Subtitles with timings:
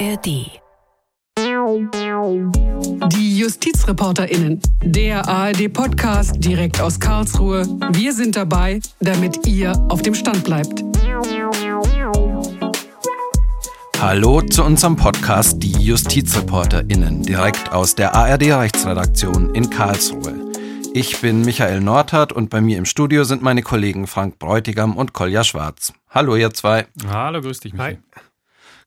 [0.00, 0.50] ARD.
[3.12, 7.64] Die JustizreporterInnen, der ARD-Podcast direkt aus Karlsruhe.
[7.92, 10.82] Wir sind dabei, damit ihr auf dem Stand bleibt.
[14.00, 20.50] Hallo zu unserem Podcast Die JustizreporterInnen, direkt aus der ARD-Rechtsredaktion in Karlsruhe.
[20.92, 25.12] Ich bin Michael Nordhardt und bei mir im Studio sind meine Kollegen Frank Bräutigam und
[25.12, 25.92] Kolja Schwarz.
[26.10, 26.86] Hallo, ihr zwei.
[27.06, 27.98] Hallo, grüß dich, Michael.
[28.16, 28.22] Hi.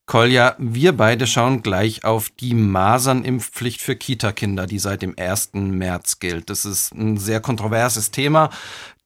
[0.08, 5.50] Kolja, wir beide schauen gleich auf die Masernimpfpflicht für Kita-Kinder, die seit dem 1.
[5.56, 6.50] März gilt.
[6.50, 8.50] Das ist ein sehr kontroverses Thema.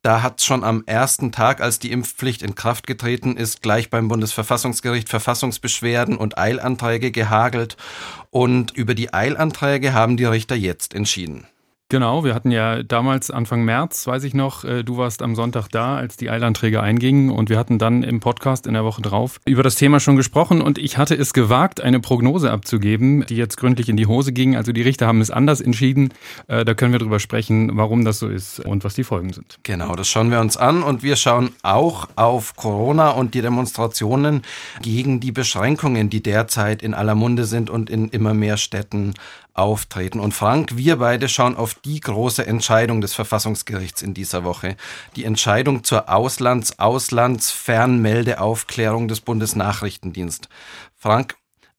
[0.03, 4.09] Da hat schon am ersten Tag, als die Impfpflicht in Kraft getreten ist, gleich beim
[4.09, 7.77] Bundesverfassungsgericht Verfassungsbeschwerden und Eilanträge gehagelt.
[8.29, 11.47] Und über die Eilanträge haben die Richter jetzt entschieden.
[11.91, 15.67] Genau, wir hatten ja damals Anfang März, weiß ich noch, äh, du warst am Sonntag
[15.67, 19.41] da, als die Eilanträge eingingen und wir hatten dann im Podcast in der Woche drauf
[19.43, 23.57] über das Thema schon gesprochen und ich hatte es gewagt, eine Prognose abzugeben, die jetzt
[23.57, 24.55] gründlich in die Hose ging.
[24.55, 26.13] Also die Richter haben es anders entschieden.
[26.47, 29.59] Äh, da können wir drüber sprechen, warum das so ist und was die Folgen sind.
[29.63, 34.43] Genau, das schauen wir uns an und wir schauen auch auf Corona und die Demonstrationen
[34.81, 39.13] gegen die Beschränkungen, die derzeit in aller Munde sind und in immer mehr Städten
[39.53, 40.19] auftreten.
[40.19, 44.75] Und Frank, wir beide schauen auf die große Entscheidung des Verfassungsgerichts in dieser Woche.
[45.15, 50.49] Die Entscheidung zur Auslands-Auslands-Fernmeldeaufklärung des Bundesnachrichtendienst.
[50.95, 51.35] Frank,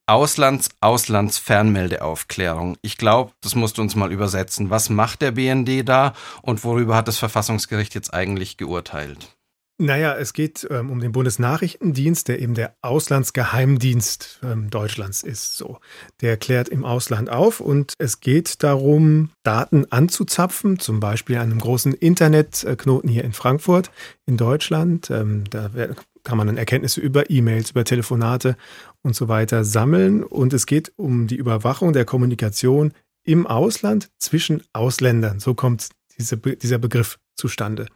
[0.07, 2.77] Auslands-Auslands-Fernmeldeaufklärung.
[2.83, 4.69] Ich glaube, das musst du uns mal übersetzen.
[4.69, 9.37] Was macht der BND da und worüber hat das Verfassungsgericht jetzt eigentlich geurteilt?
[9.83, 15.57] Naja, es geht ähm, um den Bundesnachrichtendienst, der eben der Auslandsgeheimdienst ähm, Deutschlands ist.
[15.57, 15.81] So,
[16.21, 21.59] der klärt im Ausland auf und es geht darum, Daten anzuzapfen, zum Beispiel an einem
[21.59, 23.91] großen Internetknoten hier in Frankfurt
[24.25, 25.11] in Deutschland.
[25.11, 25.69] Ähm, da
[26.23, 28.57] kann man dann Erkenntnisse über E-Mails, über Telefonate
[29.03, 30.23] und so weiter sammeln.
[30.23, 32.93] Und es geht um die Überwachung der Kommunikation
[33.25, 35.41] im Ausland zwischen Ausländern.
[35.41, 37.87] So kommt diese, dieser Begriff zustande.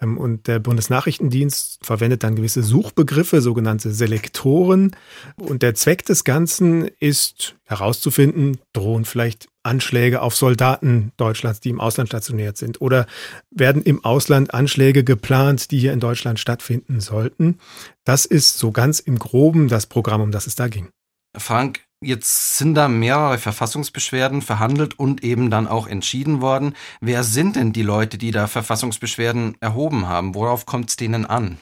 [0.00, 4.96] Ähm, und der Bundesnachrichtendienst verwendet dann gewisse Suchbegriffe, sogenannte Selektoren.
[5.36, 11.80] Und der Zweck des Ganzen ist herauszufinden, drohen vielleicht Anschläge auf Soldaten Deutschlands, die im
[11.80, 12.80] Ausland stationiert sind?
[12.80, 13.06] Oder
[13.50, 17.58] werden im Ausland Anschläge geplant, die hier in Deutschland stattfinden sollten?
[18.04, 20.88] Das ist so ganz im groben das Programm, um das es da ging.
[21.36, 26.74] Frank, Jetzt sind da mehrere Verfassungsbeschwerden verhandelt und eben dann auch entschieden worden.
[27.00, 30.34] Wer sind denn die Leute, die da Verfassungsbeschwerden erhoben haben?
[30.34, 31.58] Worauf kommt es denen an?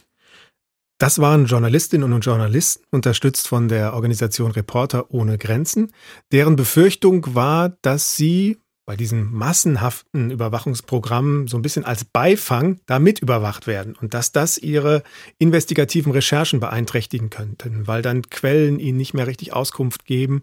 [0.99, 5.91] Das waren Journalistinnen und Journalisten, unterstützt von der Organisation Reporter ohne Grenzen.
[6.31, 12.99] Deren Befürchtung war, dass sie bei diesen massenhaften Überwachungsprogrammen so ein bisschen als Beifang da
[12.99, 15.05] mit überwacht werden und dass das ihre
[15.39, 20.43] investigativen Recherchen beeinträchtigen könnten, weil dann Quellen ihnen nicht mehr richtig Auskunft geben.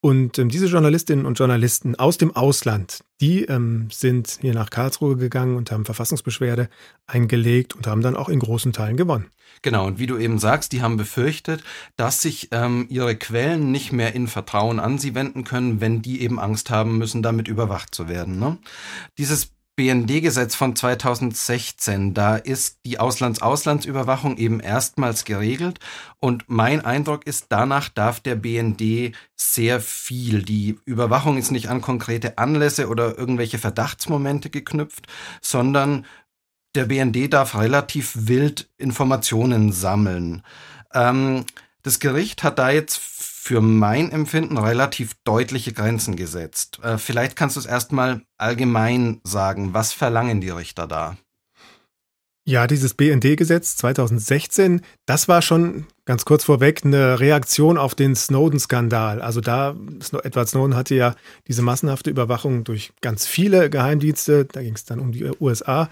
[0.00, 5.16] Und ähm, diese Journalistinnen und Journalisten aus dem Ausland, die ähm, sind hier nach Karlsruhe
[5.16, 6.68] gegangen und haben Verfassungsbeschwerde
[7.08, 9.26] eingelegt und haben dann auch in großen Teilen gewonnen.
[9.62, 11.64] Genau, und wie du eben sagst, die haben befürchtet,
[11.96, 16.22] dass sich ähm, ihre Quellen nicht mehr in Vertrauen an sie wenden können, wenn die
[16.22, 18.38] eben Angst haben müssen, damit überwacht zu werden.
[18.38, 18.58] Ne?
[19.18, 25.78] Dieses BND-Gesetz von 2016, da ist die Auslands-Auslandsüberwachung eben erstmals geregelt.
[26.18, 30.42] Und mein Eindruck ist, danach darf der BND sehr viel.
[30.42, 35.06] Die Überwachung ist nicht an konkrete Anlässe oder irgendwelche Verdachtsmomente geknüpft,
[35.40, 36.06] sondern
[36.74, 40.42] der BND darf relativ wild Informationen sammeln.
[40.92, 41.44] Ähm,
[41.84, 42.96] das Gericht hat da jetzt
[43.48, 46.80] für mein Empfinden relativ deutliche Grenzen gesetzt.
[46.82, 49.72] Äh, vielleicht kannst du es erstmal allgemein sagen.
[49.72, 51.16] Was verlangen die Richter da?
[52.44, 59.22] Ja, dieses BND-Gesetz 2016, das war schon ganz kurz vorweg eine Reaktion auf den Snowden-Skandal.
[59.22, 59.74] Also da,
[60.22, 61.14] Edward Snowden hatte ja
[61.46, 65.88] diese massenhafte Überwachung durch ganz viele Geheimdienste, da ging es dann um die USA,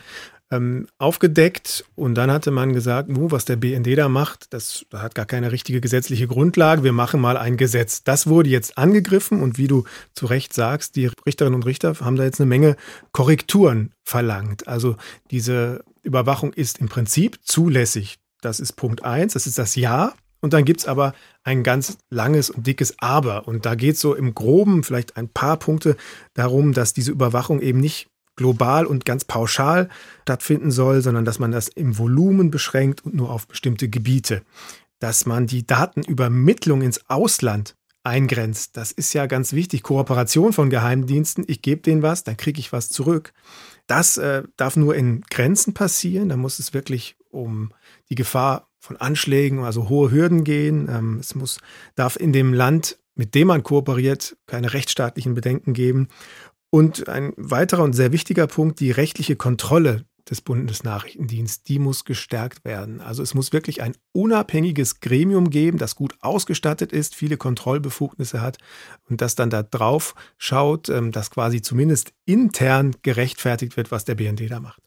[0.50, 5.02] ähm, aufgedeckt und dann hatte man gesagt, uh, was der BND da macht, das, das
[5.02, 8.04] hat gar keine richtige gesetzliche Grundlage, wir machen mal ein Gesetz.
[8.04, 9.84] Das wurde jetzt angegriffen und wie du
[10.14, 12.76] zu Recht sagst, die Richterinnen und Richter haben da jetzt eine Menge
[13.12, 14.68] Korrekturen verlangt.
[14.68, 14.96] Also
[15.30, 18.18] diese Überwachung ist im Prinzip zulässig.
[18.40, 20.14] Das ist Punkt eins, das ist das Ja.
[20.40, 23.48] Und dann gibt es aber ein ganz langes und dickes Aber.
[23.48, 25.96] Und da geht es so im Groben vielleicht ein paar Punkte
[26.34, 29.88] darum, dass diese Überwachung eben nicht global und ganz pauschal
[30.22, 34.42] stattfinden soll, sondern dass man das im Volumen beschränkt und nur auf bestimmte Gebiete.
[34.98, 39.82] Dass man die Datenübermittlung ins Ausland eingrenzt, das ist ja ganz wichtig.
[39.82, 43.32] Kooperation von Geheimdiensten, ich gebe denen was, dann kriege ich was zurück.
[43.86, 47.72] Das äh, darf nur in Grenzen passieren, da muss es wirklich um
[48.08, 50.88] die Gefahr von Anschlägen, also hohe Hürden gehen.
[50.88, 51.58] Ähm, es muss,
[51.96, 56.08] darf in dem Land mit dem man kooperiert, keine rechtsstaatlichen Bedenken geben.
[56.70, 62.64] Und ein weiterer und sehr wichtiger Punkt, die rechtliche Kontrolle des Bundesnachrichtendienstes, die muss gestärkt
[62.64, 63.00] werden.
[63.00, 68.58] Also es muss wirklich ein unabhängiges Gremium geben, das gut ausgestattet ist, viele Kontrollbefugnisse hat
[69.08, 74.16] und das dann da drauf schaut, ähm, dass quasi zumindest intern gerechtfertigt wird, was der
[74.16, 74.82] BND da macht.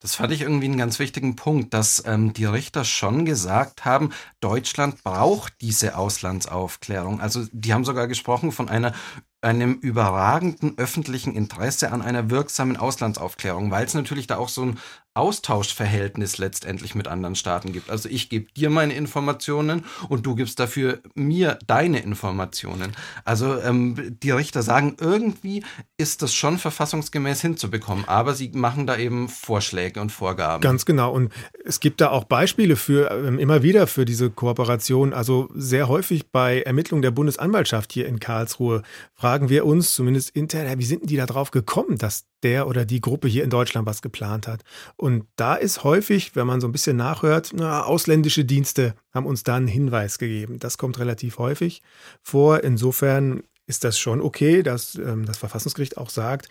[0.00, 4.10] Das fand ich irgendwie einen ganz wichtigen Punkt, dass ähm, die Richter schon gesagt haben,
[4.40, 7.20] Deutschland braucht diese Auslandsaufklärung.
[7.20, 8.94] Also die haben sogar gesprochen von einer
[9.42, 14.78] einem überragenden öffentlichen Interesse an einer wirksamen Auslandsaufklärung, weil es natürlich da auch so ein
[15.14, 17.90] Austauschverhältnis letztendlich mit anderen Staaten gibt.
[17.90, 22.92] Also ich gebe dir meine Informationen und du gibst dafür mir deine Informationen.
[23.24, 25.64] Also ähm, die Richter sagen, irgendwie
[25.98, 30.62] ist das schon verfassungsgemäß hinzubekommen, aber sie machen da eben Vorschläge und Vorgaben.
[30.62, 31.12] Ganz genau.
[31.12, 31.32] Und
[31.64, 35.12] es gibt da auch Beispiele für ähm, immer wieder für diese Kooperation.
[35.12, 38.82] Also sehr häufig bei Ermittlungen der Bundesanwaltschaft hier in Karlsruhe
[39.14, 43.00] fragen wir uns zumindest intern, wie sind die da drauf gekommen, dass der oder die
[43.00, 44.62] Gruppe hier in Deutschland was geplant hat.
[44.96, 49.42] Und da ist häufig, wenn man so ein bisschen nachhört, na, ausländische Dienste haben uns
[49.42, 50.58] da einen Hinweis gegeben.
[50.58, 51.82] Das kommt relativ häufig
[52.22, 52.64] vor.
[52.64, 56.48] Insofern ist das schon okay, dass ähm, das Verfassungsgericht auch sagt,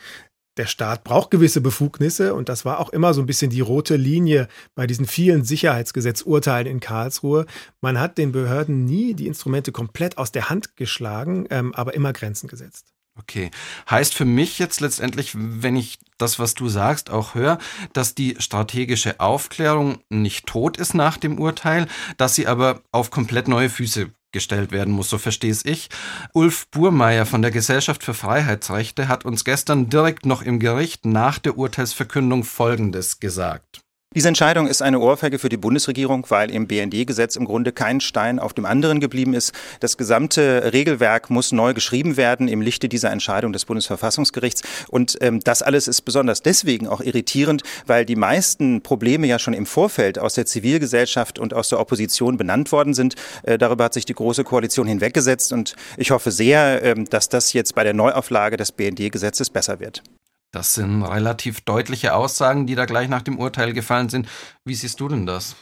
[0.57, 3.95] der Staat braucht gewisse Befugnisse und das war auch immer so ein bisschen die rote
[3.95, 7.45] Linie bei diesen vielen Sicherheitsgesetzurteilen in Karlsruhe.
[7.79, 12.11] Man hat den Behörden nie die Instrumente komplett aus der Hand geschlagen, ähm, aber immer
[12.11, 12.93] Grenzen gesetzt.
[13.21, 13.51] Okay.
[13.89, 17.59] Heißt für mich jetzt letztendlich, wenn ich das, was du sagst, auch höre,
[17.93, 21.87] dass die strategische Aufklärung nicht tot ist nach dem Urteil,
[22.17, 25.89] dass sie aber auf komplett neue Füße gestellt werden muss, so verstehe es ich.
[26.33, 31.37] Ulf Burmeier von der Gesellschaft für Freiheitsrechte hat uns gestern direkt noch im Gericht nach
[31.37, 33.81] der Urteilsverkündung Folgendes gesagt.
[34.13, 38.39] Diese Entscheidung ist eine Ohrfeige für die Bundesregierung, weil im BND-Gesetz im Grunde kein Stein
[38.39, 39.53] auf dem anderen geblieben ist.
[39.79, 44.63] Das gesamte Regelwerk muss neu geschrieben werden im Lichte dieser Entscheidung des Bundesverfassungsgerichts.
[44.89, 49.53] Und ähm, das alles ist besonders deswegen auch irritierend, weil die meisten Probleme ja schon
[49.53, 53.15] im Vorfeld aus der Zivilgesellschaft und aus der Opposition benannt worden sind.
[53.43, 57.53] Äh, darüber hat sich die Große Koalition hinweggesetzt und ich hoffe sehr, äh, dass das
[57.53, 60.03] jetzt bei der Neuauflage des BND-Gesetzes besser wird.
[60.51, 64.27] Das sind relativ deutliche Aussagen, die da gleich nach dem Urteil gefallen sind.
[64.65, 65.55] Wie siehst du denn das?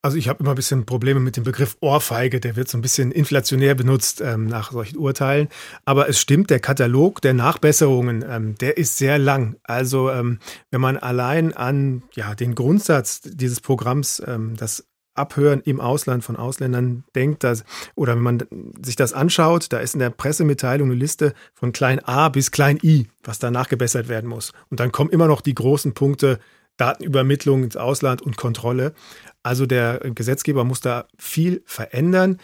[0.00, 2.82] Also ich habe immer ein bisschen Probleme mit dem Begriff Ohrfeige, der wird so ein
[2.82, 5.48] bisschen inflationär benutzt ähm, nach solchen Urteilen.
[5.86, 9.56] Aber es stimmt, der Katalog der Nachbesserungen, ähm, der ist sehr lang.
[9.64, 10.38] Also ähm,
[10.70, 14.86] wenn man allein an ja, den Grundsatz dieses Programms, ähm, das
[15.18, 18.42] Abhören im Ausland von Ausländern denkt, dass, oder wenn man
[18.82, 22.78] sich das anschaut, da ist in der Pressemitteilung eine Liste von klein a bis klein
[22.82, 24.52] i, was da nachgebessert werden muss.
[24.70, 26.38] Und dann kommen immer noch die großen Punkte
[26.78, 28.94] Datenübermittlung ins Ausland und Kontrolle.
[29.42, 32.38] Also der Gesetzgeber muss da viel verändern.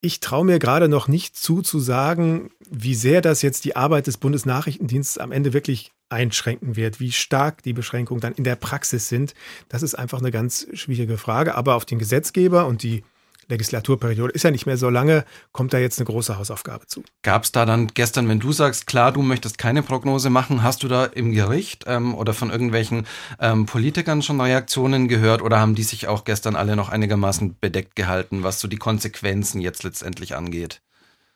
[0.00, 4.06] Ich traue mir gerade noch nicht zu, zu sagen, wie sehr das jetzt die Arbeit
[4.06, 9.08] des Bundesnachrichtendienstes am Ende wirklich einschränken wird, wie stark die Beschränkungen dann in der Praxis
[9.08, 9.34] sind.
[9.68, 11.54] Das ist einfach eine ganz schwierige Frage.
[11.54, 13.02] Aber auf den Gesetzgeber und die
[13.48, 17.04] Legislaturperiode ist ja nicht mehr so lange, kommt da jetzt eine große Hausaufgabe zu.
[17.22, 20.82] Gab es da dann gestern, wenn du sagst, klar, du möchtest keine Prognose machen, hast
[20.82, 23.06] du da im Gericht ähm, oder von irgendwelchen
[23.40, 27.94] ähm, Politikern schon Reaktionen gehört oder haben die sich auch gestern alle noch einigermaßen bedeckt
[27.94, 30.82] gehalten, was so die Konsequenzen jetzt letztendlich angeht?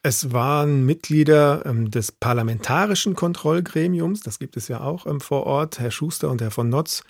[0.02, 5.78] Es waren Mitglieder ähm, des parlamentarischen Kontrollgremiums, das gibt es ja auch ähm, vor Ort,
[5.78, 7.04] Herr Schuster und Herr von Notz.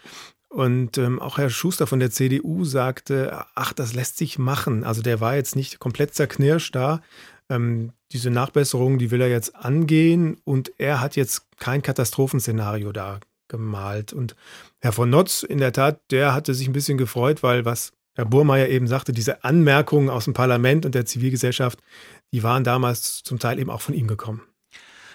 [0.48, 4.82] Und ähm, auch Herr Schuster von der CDU sagte, ach, das lässt sich machen.
[4.82, 7.00] Also der war jetzt nicht komplett zerknirscht da.
[7.48, 13.20] Ähm, diese Nachbesserung, die will er jetzt angehen und er hat jetzt kein Katastrophenszenario da
[13.46, 14.12] gemalt.
[14.12, 14.34] Und
[14.80, 18.24] Herr von Notz, in der Tat, der hatte sich ein bisschen gefreut, weil was Herr
[18.24, 21.78] Burmeier eben sagte, diese Anmerkungen aus dem Parlament und der Zivilgesellschaft,
[22.32, 24.42] die waren damals zum Teil eben auch von ihm gekommen.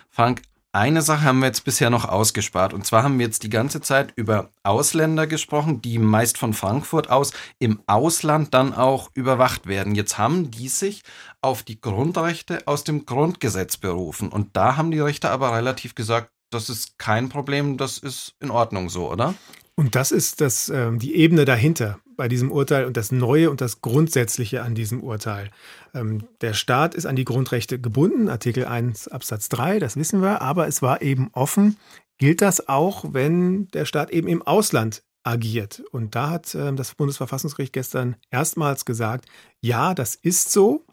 [0.10, 0.42] Frank,
[0.76, 2.74] eine Sache haben wir jetzt bisher noch ausgespart.
[2.74, 7.10] Und zwar haben wir jetzt die ganze Zeit über Ausländer gesprochen, die meist von Frankfurt
[7.10, 9.96] aus im Ausland dann auch überwacht werden.
[9.96, 11.04] Jetzt haben die sich
[11.40, 14.28] auf die Grundrechte aus dem Grundgesetz berufen.
[14.28, 18.52] Und da haben die Richter aber relativ gesagt, das ist kein Problem, das ist in
[18.52, 19.34] Ordnung so, oder?
[19.76, 23.62] Und das ist das, äh, die Ebene dahinter bei diesem Urteil und das Neue und
[23.62, 25.52] das Grundsätzliche an diesem Urteil.
[25.96, 30.42] Ähm, der Staat ist an die Grundrechte gebunden, Artikel 1 Absatz 3, das wissen wir,
[30.42, 31.78] aber es war eben offen.
[32.18, 35.84] Gilt das auch, wenn der Staat eben im Ausland agiert?
[35.92, 39.26] Und da hat äh, das Bundesverfassungsgericht gestern erstmals gesagt,
[39.62, 40.86] ja, das ist so.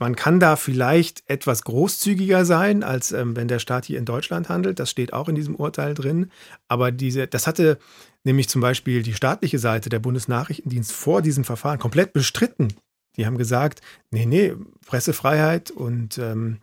[0.00, 4.48] Man kann da vielleicht etwas großzügiger sein, als ähm, wenn der Staat hier in Deutschland
[4.48, 4.80] handelt.
[4.80, 6.30] Das steht auch in diesem Urteil drin.
[6.66, 7.78] Aber diese, das hatte
[8.24, 12.74] nämlich zum Beispiel die staatliche Seite der Bundesnachrichtendienst vor diesem Verfahren komplett bestritten.
[13.16, 14.54] Die haben gesagt, nee, nee,
[14.86, 16.60] Pressefreiheit und ähm,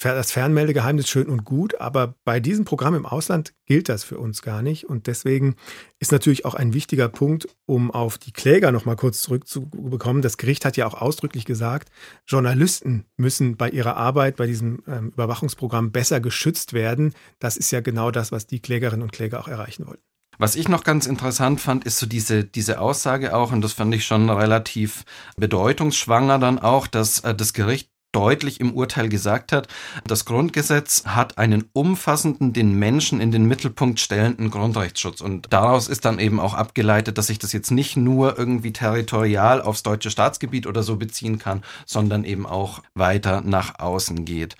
[0.00, 4.42] das Fernmeldegeheimnis schön und gut, aber bei diesem Programm im Ausland gilt das für uns
[4.42, 4.84] gar nicht.
[4.88, 5.56] Und deswegen
[5.98, 10.22] ist natürlich auch ein wichtiger Punkt, um auf die Kläger nochmal kurz zurückzubekommen.
[10.22, 11.90] Das Gericht hat ja auch ausdrücklich gesagt,
[12.26, 17.12] Journalisten müssen bei ihrer Arbeit bei diesem ähm, Überwachungsprogramm besser geschützt werden.
[17.40, 20.02] Das ist ja genau das, was die Klägerinnen und Kläger auch erreichen wollten.
[20.38, 23.92] Was ich noch ganz interessant fand, ist so diese, diese Aussage auch, und das fand
[23.94, 25.04] ich schon relativ
[25.36, 29.68] bedeutungsschwanger dann auch, dass äh, das Gericht deutlich im Urteil gesagt hat,
[30.06, 35.20] das Grundgesetz hat einen umfassenden, den Menschen in den Mittelpunkt stellenden Grundrechtsschutz.
[35.20, 39.60] Und daraus ist dann eben auch abgeleitet, dass sich das jetzt nicht nur irgendwie territorial
[39.60, 44.56] aufs deutsche Staatsgebiet oder so beziehen kann, sondern eben auch weiter nach außen geht.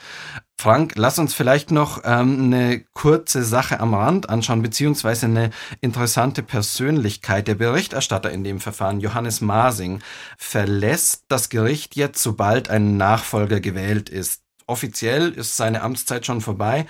[0.61, 5.51] Frank, lass uns vielleicht noch ähm, eine kurze Sache am Rand anschauen, beziehungsweise eine
[5.81, 7.47] interessante Persönlichkeit.
[7.47, 10.01] Der Berichterstatter in dem Verfahren, Johannes Masing,
[10.37, 14.43] verlässt das Gericht jetzt, sobald ein Nachfolger gewählt ist.
[14.67, 16.87] Offiziell ist seine Amtszeit schon vorbei.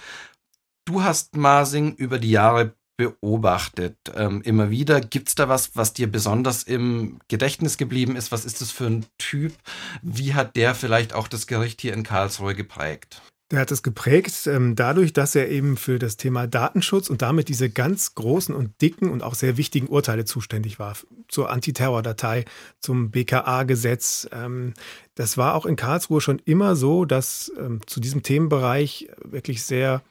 [0.87, 5.03] Du hast Masing über die Jahre beobachtet, ähm, immer wieder.
[5.03, 8.33] Gibt es da was, was dir besonders im Gedächtnis geblieben ist?
[8.33, 9.53] Was ist das für ein Typ?
[10.01, 13.21] Wie hat der vielleicht auch das Gericht hier in Karlsruhe geprägt?
[13.51, 17.49] Der hat es geprägt, ähm, dadurch, dass er eben für das Thema Datenschutz und damit
[17.49, 20.95] diese ganz großen und dicken und auch sehr wichtigen Urteile zuständig war.
[21.29, 22.45] Zur Antiterrordatei,
[22.81, 24.29] zum BKA-Gesetz.
[24.33, 24.75] Ähm,
[25.15, 30.03] das war auch in Karlsruhe schon immer so, dass ähm, zu diesem Themenbereich wirklich sehr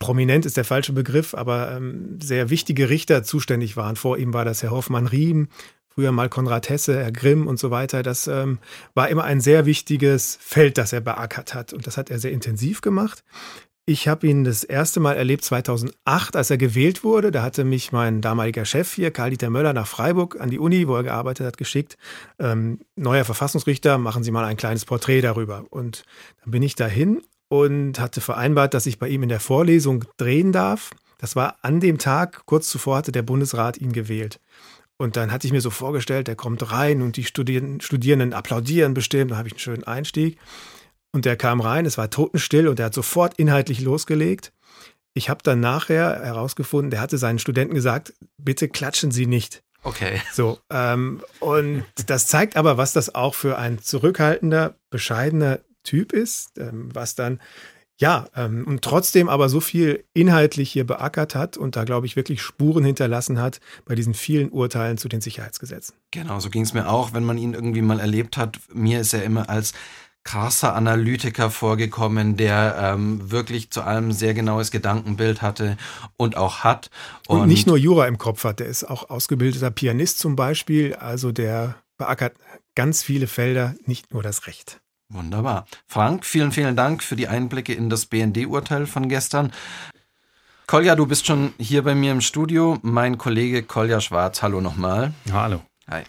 [0.00, 1.80] prominent ist der falsche Begriff, aber
[2.20, 3.94] sehr wichtige Richter zuständig waren.
[3.94, 5.46] Vor ihm war das Herr Hoffmann-Riem,
[5.96, 8.02] früher mal Konrad Hesse, Herr Grimm und so weiter.
[8.02, 8.58] Das ähm,
[8.92, 11.72] war immer ein sehr wichtiges Feld, das er beackert hat.
[11.72, 13.24] Und das hat er sehr intensiv gemacht.
[13.86, 17.30] Ich habe ihn das erste Mal erlebt 2008, als er gewählt wurde.
[17.30, 20.96] Da hatte mich mein damaliger Chef hier, Karl-Dieter Möller, nach Freiburg an die Uni, wo
[20.96, 21.96] er gearbeitet hat, geschickt.
[22.38, 25.64] Ähm, neuer Verfassungsrichter, machen Sie mal ein kleines Porträt darüber.
[25.70, 26.04] Und
[26.42, 30.52] dann bin ich dahin und hatte vereinbart, dass ich bei ihm in der Vorlesung drehen
[30.52, 30.90] darf.
[31.18, 34.40] Das war an dem Tag, kurz zuvor hatte der Bundesrat ihn gewählt.
[34.98, 39.30] Und dann hatte ich mir so vorgestellt, der kommt rein und die Studierenden applaudieren bestimmt,
[39.30, 40.38] dann habe ich einen schönen Einstieg.
[41.12, 44.52] Und der kam rein, es war totenstill und er hat sofort inhaltlich losgelegt.
[45.14, 49.62] Ich habe dann nachher herausgefunden, der hatte seinen Studenten gesagt, bitte klatschen Sie nicht.
[49.82, 50.20] Okay.
[50.32, 56.58] So, ähm, und das zeigt aber, was das auch für ein zurückhaltender, bescheidener Typ ist,
[56.58, 57.40] ähm, was dann
[57.98, 62.14] ja, ähm, und trotzdem aber so viel inhaltlich hier beackert hat und da, glaube ich,
[62.14, 65.96] wirklich Spuren hinterlassen hat bei diesen vielen Urteilen zu den Sicherheitsgesetzen.
[66.10, 68.58] Genau, so ging es mir auch, wenn man ihn irgendwie mal erlebt hat.
[68.72, 69.72] Mir ist er immer als
[70.24, 75.78] krasser Analytiker vorgekommen, der ähm, wirklich zu allem sehr genaues Gedankenbild hatte
[76.16, 76.90] und auch hat.
[77.28, 80.96] Und, und nicht nur Jura im Kopf hat, der ist auch ausgebildeter Pianist zum Beispiel,
[80.96, 82.34] also der beackert
[82.74, 84.80] ganz viele Felder, nicht nur das Recht.
[85.08, 85.66] Wunderbar.
[85.86, 89.52] Frank, vielen, vielen Dank für die Einblicke in das BND-Urteil von gestern.
[90.66, 92.78] Kolja, du bist schon hier bei mir im Studio.
[92.82, 95.12] Mein Kollege Kolja Schwarz, hallo nochmal.
[95.32, 95.62] Hallo.
[95.88, 96.02] Hi.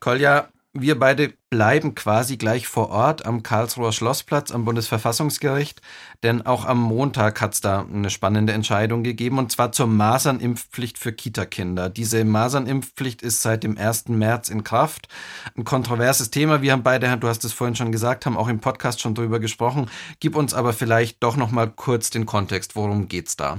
[0.00, 5.80] Kolja, wir beide bleiben quasi gleich vor Ort am Karlsruher Schlossplatz am Bundesverfassungsgericht,
[6.24, 10.98] denn auch am Montag hat es da eine spannende Entscheidung gegeben und zwar zur Masernimpfpflicht
[10.98, 11.90] für Kita-Kinder.
[11.90, 14.08] Diese Masernimpfpflicht ist seit dem 1.
[14.08, 15.06] März in Kraft.
[15.56, 16.60] Ein kontroverses Thema.
[16.60, 19.38] Wir haben beide, du hast es vorhin schon gesagt, haben auch im Podcast schon drüber
[19.38, 19.88] gesprochen.
[20.18, 22.74] Gib uns aber vielleicht doch noch mal kurz den Kontext.
[22.74, 23.58] Worum geht's da?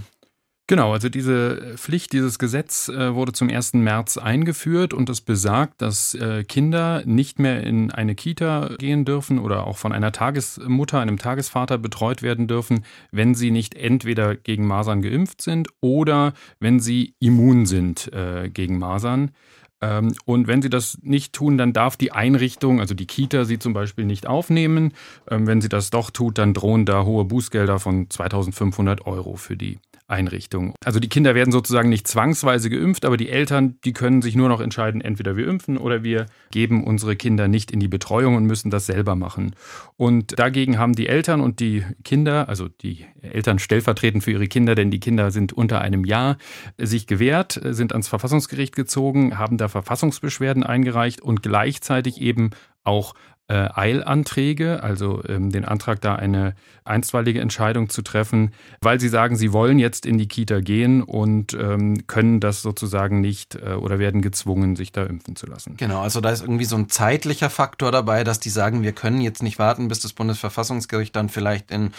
[0.67, 3.74] Genau, also diese Pflicht, dieses Gesetz äh, wurde zum 1.
[3.74, 9.38] März eingeführt und es besagt, dass äh, Kinder nicht mehr in eine Kita gehen dürfen
[9.38, 14.65] oder auch von einer Tagesmutter, einem Tagesvater betreut werden dürfen, wenn sie nicht entweder gegen
[14.65, 19.34] Masern geimpft sind oder wenn sie immun sind äh, gegen Masern.
[19.81, 23.60] Ähm, und wenn sie das nicht tun, dann darf die Einrichtung, also die Kita, sie
[23.60, 24.93] zum Beispiel nicht aufnehmen.
[25.29, 29.55] Ähm, wenn sie das doch tut, dann drohen da hohe Bußgelder von 2500 Euro für
[29.55, 30.75] die Einrichtung.
[30.83, 34.50] Also die Kinder werden sozusagen nicht zwangsweise geimpft, aber die Eltern, die können sich nur
[34.50, 38.45] noch entscheiden, entweder wir impfen oder wir geben unsere Kinder nicht in die Betreuung und
[38.45, 39.55] müssen das selber machen.
[39.97, 44.75] Und dagegen haben die Eltern und die Kinder, also die Eltern stellvertretend für ihre Kinder,
[44.75, 46.38] denn die Kinder sind unter einem Jahr,
[46.77, 52.51] sich gewehrt, sind ans Verfassungsgericht gezogen, haben da Verfassungsbeschwerden eingereicht und gleichzeitig eben
[52.83, 53.15] auch
[53.48, 59.36] äh, Eilanträge, also ähm, den Antrag, da eine einstweilige Entscheidung zu treffen, weil sie sagen,
[59.36, 64.00] sie wollen jetzt in die Kita gehen und ähm, können das sozusagen nicht äh, oder
[64.00, 65.75] werden gezwungen, sich da impfen zu lassen.
[65.78, 69.22] Genau, also da ist irgendwie so ein zeitlicher Faktor dabei, dass die sagen, wir können
[69.22, 71.92] jetzt nicht warten, bis das Bundesverfassungsgericht dann vielleicht in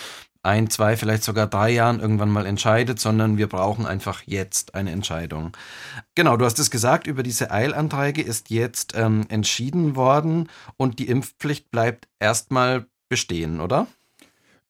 [0.46, 4.92] ein, zwei, vielleicht sogar drei Jahren irgendwann mal entscheidet, sondern wir brauchen einfach jetzt eine
[4.92, 5.56] Entscheidung.
[6.14, 11.08] Genau, du hast es gesagt, über diese Eilanträge ist jetzt ähm, entschieden worden und die
[11.08, 13.86] Impfpflicht bleibt erstmal bestehen, oder?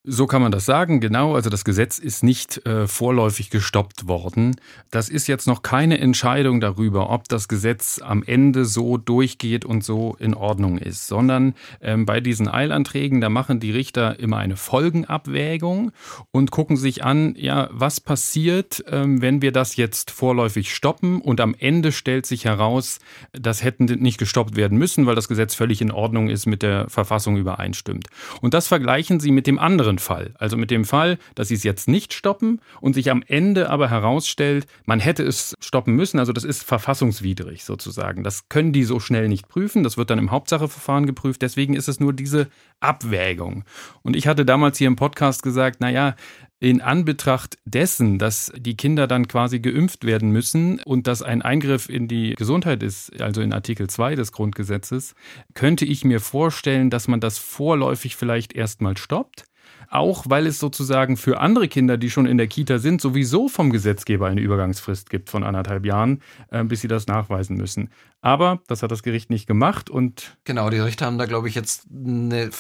[0.09, 1.35] So kann man das sagen, genau.
[1.35, 4.55] Also das Gesetz ist nicht äh, vorläufig gestoppt worden.
[4.93, 9.83] Das ist jetzt noch keine Entscheidung darüber, ob das Gesetz am Ende so durchgeht und
[9.83, 14.55] so in Ordnung ist, sondern ähm, bei diesen Eilanträgen, da machen die Richter immer eine
[14.55, 15.91] Folgenabwägung
[16.31, 21.41] und gucken sich an, ja, was passiert, ähm, wenn wir das jetzt vorläufig stoppen und
[21.41, 23.01] am Ende stellt sich heraus,
[23.33, 26.89] das hätten nicht gestoppt werden müssen, weil das Gesetz völlig in Ordnung ist, mit der
[26.89, 28.07] Verfassung übereinstimmt.
[28.41, 30.35] Und das vergleichen sie mit dem anderen anderen Fall.
[30.39, 33.91] Also mit dem Fall, dass sie es jetzt nicht stoppen und sich am Ende aber
[33.91, 36.19] herausstellt, man hätte es stoppen müssen.
[36.19, 38.23] Also das ist verfassungswidrig sozusagen.
[38.23, 39.83] Das können die so schnell nicht prüfen.
[39.83, 41.43] Das wird dann im Hauptsacheverfahren geprüft.
[41.43, 42.49] Deswegen ist es nur diese
[42.81, 43.65] Abwägung.
[44.03, 46.15] Und ich hatte damals hier im Podcast gesagt, naja,
[46.59, 51.91] in Anbetracht dessen, dass die Kinder dann quasi geimpft werden müssen und das ein Eingriff
[51.91, 55.15] in die Gesundheit ist, also in Artikel 2 des Grundgesetzes,
[55.53, 59.45] könnte ich mir vorstellen, dass man das vorläufig vielleicht erstmal stoppt
[59.91, 63.71] auch weil es sozusagen für andere Kinder, die schon in der Kita sind, sowieso vom
[63.71, 67.91] Gesetzgeber eine Übergangsfrist gibt von anderthalb Jahren, äh, bis sie das nachweisen müssen.
[68.21, 70.37] Aber das hat das Gericht nicht gemacht und.
[70.45, 72.51] Genau, die Richter haben da, glaube ich, jetzt eine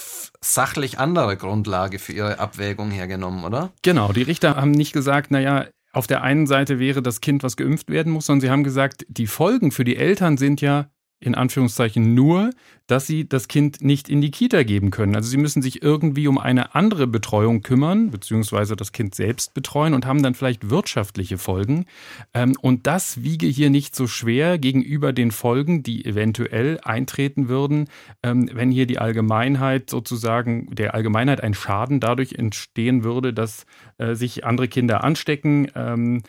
[0.40, 3.72] sachlich andere Grundlage für ihre Abwägung hergenommen, oder?
[3.82, 7.56] Genau, die Richter haben nicht gesagt, naja, auf der einen Seite wäre das Kind, was
[7.56, 11.34] geimpft werden muss, sondern sie haben gesagt, die Folgen für die Eltern sind ja in
[11.34, 12.50] Anführungszeichen nur,
[12.86, 15.16] dass sie das Kind nicht in die Kita geben können.
[15.16, 19.94] Also sie müssen sich irgendwie um eine andere Betreuung kümmern, beziehungsweise das Kind selbst betreuen
[19.94, 21.86] und haben dann vielleicht wirtschaftliche Folgen.
[22.34, 27.88] Ähm, und das wiege hier nicht so schwer gegenüber den Folgen, die eventuell eintreten würden,
[28.22, 33.64] ähm, wenn hier die Allgemeinheit sozusagen, der Allgemeinheit ein Schaden dadurch entstehen würde, dass
[33.98, 36.22] äh, sich andere Kinder anstecken ähm,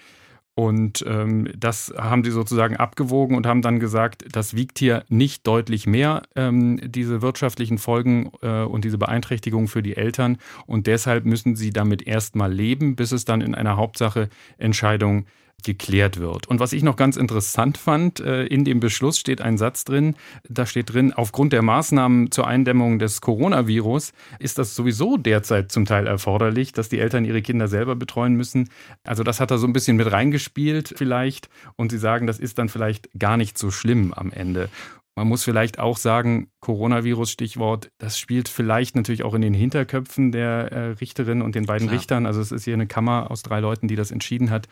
[0.58, 5.46] und ähm, das haben sie sozusagen abgewogen und haben dann gesagt, das wiegt hier nicht
[5.46, 10.40] deutlich mehr, ähm, diese wirtschaftlichen Folgen äh, und diese Beeinträchtigung für die Eltern.
[10.66, 15.28] Und deshalb müssen sie damit erstmal leben, bis es dann in einer Hauptsache Entscheidung
[15.64, 16.48] geklärt wird.
[16.48, 20.16] Und was ich noch ganz interessant fand, äh, in dem Beschluss steht ein Satz drin,
[20.48, 25.86] da steht drin, aufgrund der Maßnahmen zur Eindämmung des Coronavirus ist das sowieso derzeit zum
[25.86, 28.70] Teil erforderlich, dass die Eltern ihre Kinder selber betreuen müssen.
[29.04, 32.60] Also das hat er so ein bisschen mit reingespielt vielleicht und sie sagen, das ist
[32.60, 34.70] dann vielleicht gar nicht so schlimm am Ende.
[35.18, 40.72] Man muss vielleicht auch sagen, Coronavirus-Stichwort, das spielt vielleicht natürlich auch in den Hinterköpfen der
[40.72, 42.00] äh, Richterin und den beiden Klar.
[42.00, 44.68] Richtern, also es ist hier eine Kammer aus drei Leuten, die das entschieden hat,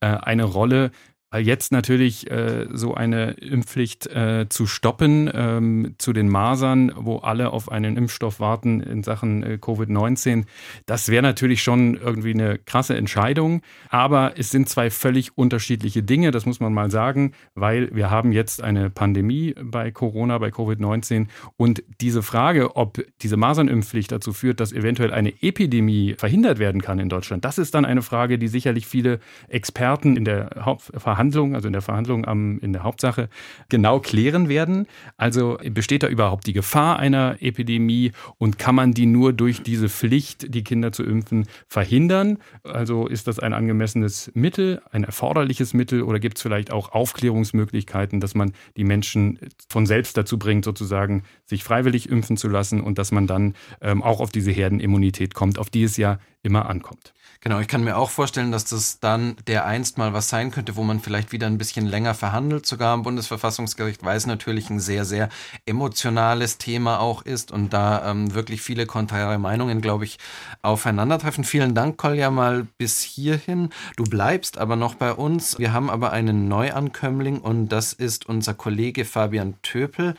[0.00, 0.90] äh, eine Rolle,
[1.38, 7.52] jetzt natürlich äh, so eine Impfpflicht äh, zu stoppen ähm, zu den Masern, wo alle
[7.52, 10.44] auf einen Impfstoff warten in Sachen äh, Covid-19,
[10.86, 13.62] das wäre natürlich schon irgendwie eine krasse Entscheidung.
[13.90, 18.32] Aber es sind zwei völlig unterschiedliche Dinge, das muss man mal sagen, weil wir haben
[18.32, 24.58] jetzt eine Pandemie bei Corona, bei Covid-19 und diese Frage, ob diese Masernimpfpflicht dazu führt,
[24.58, 28.48] dass eventuell eine Epidemie verhindert werden kann in Deutschland, das ist dann eine Frage, die
[28.48, 33.28] sicherlich viele Experten in der Hauptverhandlung Verhandlung, also in der Verhandlung am, in der Hauptsache,
[33.68, 34.86] genau klären werden.
[35.18, 39.90] Also besteht da überhaupt die Gefahr einer Epidemie und kann man die nur durch diese
[39.90, 42.38] Pflicht, die Kinder zu impfen, verhindern?
[42.64, 48.20] Also ist das ein angemessenes Mittel, ein erforderliches Mittel oder gibt es vielleicht auch Aufklärungsmöglichkeiten,
[48.20, 52.96] dass man die Menschen von selbst dazu bringt, sozusagen sich freiwillig impfen zu lassen und
[52.96, 57.12] dass man dann ähm, auch auf diese Herdenimmunität kommt, auf die es ja immer ankommt.
[57.42, 60.76] Genau, ich kann mir auch vorstellen, dass das dann der einst mal was sein könnte,
[60.76, 64.78] wo man vielleicht wieder ein bisschen länger verhandelt, sogar am Bundesverfassungsgericht, weil es natürlich ein
[64.78, 65.30] sehr, sehr
[65.64, 70.18] emotionales Thema auch ist und da ähm, wirklich viele konträre Meinungen, glaube ich,
[70.60, 71.44] aufeinandertreffen.
[71.44, 73.70] Vielen Dank, Kolja, mal bis hierhin.
[73.96, 75.58] Du bleibst aber noch bei uns.
[75.58, 80.14] Wir haben aber einen Neuankömmling und das ist unser Kollege Fabian Töpel.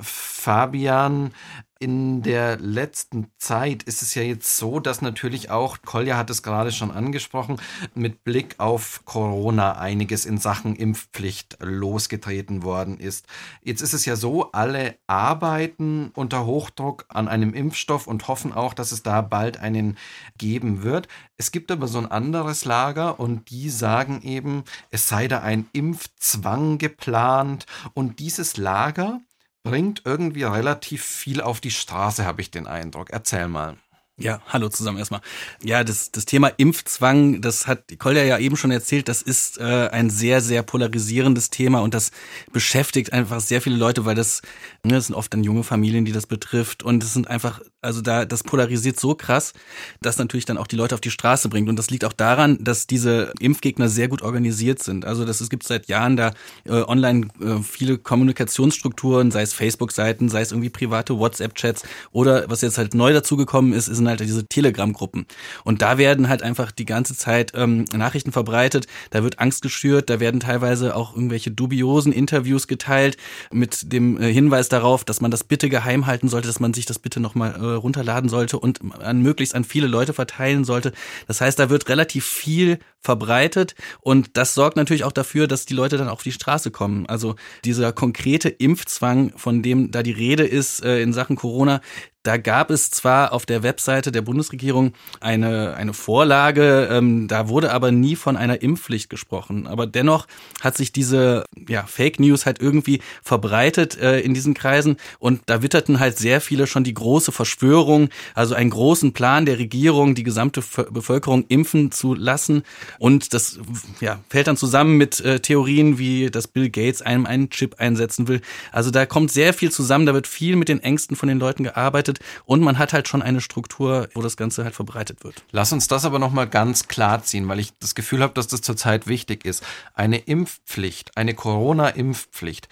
[0.00, 1.32] Fabian,
[1.80, 6.42] in der letzten Zeit ist es ja jetzt so, dass natürlich auch, Kolja hat es
[6.42, 7.58] gerade schon angesprochen,
[7.94, 13.26] mit Blick auf Corona einiges in Sachen Impfpflicht losgetreten worden ist.
[13.62, 18.74] Jetzt ist es ja so, alle arbeiten unter Hochdruck an einem Impfstoff und hoffen auch,
[18.74, 19.96] dass es da bald einen
[20.36, 21.08] geben wird.
[21.38, 25.66] Es gibt aber so ein anderes Lager und die sagen eben, es sei da ein
[25.72, 27.64] Impfzwang geplant
[27.94, 29.22] und dieses Lager
[29.62, 33.10] bringt irgendwie relativ viel auf die Straße, habe ich den Eindruck.
[33.10, 33.76] Erzähl mal.
[34.22, 35.22] Ja, hallo zusammen erstmal.
[35.62, 39.88] Ja, das, das Thema Impfzwang, das hat Kolja ja eben schon erzählt, das ist äh,
[39.92, 42.10] ein sehr, sehr polarisierendes Thema und das
[42.52, 44.42] beschäftigt einfach sehr viele Leute, weil das,
[44.84, 48.02] ne, das sind oft dann junge Familien, die das betrifft und es sind einfach, also
[48.02, 49.54] da, das polarisiert so krass,
[50.02, 52.62] dass natürlich dann auch die Leute auf die Straße bringt und das liegt auch daran,
[52.62, 55.06] dass diese Impfgegner sehr gut organisiert sind.
[55.06, 56.34] Also das, es gibt seit Jahren da
[56.66, 62.60] äh, online äh, viele Kommunikationsstrukturen, sei es Facebook-Seiten, sei es irgendwie private WhatsApp-Chats oder was
[62.60, 65.26] jetzt halt neu dazugekommen ist, ist halt diese Telegram-Gruppen.
[65.64, 70.10] Und da werden halt einfach die ganze Zeit ähm, Nachrichten verbreitet, da wird Angst geschürt,
[70.10, 73.16] da werden teilweise auch irgendwelche dubiosen Interviews geteilt
[73.50, 76.86] mit dem äh, Hinweis darauf, dass man das bitte geheim halten sollte, dass man sich
[76.86, 80.92] das bitte nochmal äh, runterladen sollte und an möglichst an viele Leute verteilen sollte.
[81.26, 85.74] Das heißt, da wird relativ viel verbreitet und das sorgt natürlich auch dafür, dass die
[85.74, 87.06] Leute dann auf die Straße kommen.
[87.06, 91.80] Also dieser konkrete Impfzwang, von dem da die Rede ist äh, in Sachen Corona,
[92.22, 97.72] da gab es zwar auf der Webseite der Bundesregierung eine, eine Vorlage, ähm, da wurde
[97.72, 99.66] aber nie von einer Impfpflicht gesprochen.
[99.66, 100.26] Aber dennoch
[100.60, 105.62] hat sich diese ja, Fake News halt irgendwie verbreitet äh, in diesen Kreisen und da
[105.62, 110.22] witterten halt sehr viele schon die große Verschwörung, also einen großen Plan der Regierung, die
[110.22, 112.64] gesamte Bevölkerung impfen zu lassen.
[112.98, 113.58] Und das
[114.00, 118.28] ja, fällt dann zusammen mit äh, Theorien wie, dass Bill Gates einem einen Chip einsetzen
[118.28, 118.42] will.
[118.72, 121.64] Also da kommt sehr viel zusammen, da wird viel mit den Ängsten von den Leuten
[121.64, 125.42] gearbeitet verbreitet und man hat halt schon eine Struktur, wo das Ganze halt verbreitet wird.
[125.52, 128.62] Lass uns das aber nochmal ganz klar ziehen, weil ich das Gefühl habe, dass das
[128.62, 129.62] zurzeit wichtig ist.
[129.94, 132.68] Eine Impfpflicht, eine Corona-Impfpflicht